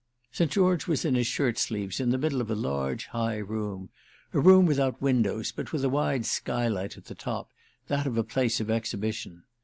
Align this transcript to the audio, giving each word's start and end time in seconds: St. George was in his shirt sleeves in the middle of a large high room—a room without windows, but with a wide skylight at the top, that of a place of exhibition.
St. 0.31 0.49
George 0.49 0.87
was 0.87 1.05
in 1.05 1.13
his 1.13 1.27
shirt 1.27 1.59
sleeves 1.59 1.99
in 1.99 2.09
the 2.09 2.17
middle 2.17 2.41
of 2.41 2.49
a 2.49 2.55
large 2.55 3.05
high 3.13 3.37
room—a 3.37 4.39
room 4.39 4.65
without 4.65 4.99
windows, 4.99 5.51
but 5.51 5.71
with 5.71 5.83
a 5.83 5.89
wide 5.89 6.25
skylight 6.25 6.97
at 6.97 7.05
the 7.05 7.13
top, 7.13 7.51
that 7.85 8.07
of 8.07 8.17
a 8.17 8.23
place 8.23 8.59
of 8.59 8.71
exhibition. 8.71 9.43